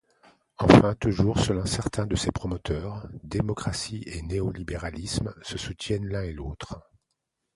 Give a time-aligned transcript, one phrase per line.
[0.57, 6.79] Enfin toujours selon certains de ses promoteurs, démocratie et néo-libéralisme se soutiennent l'un l'autre.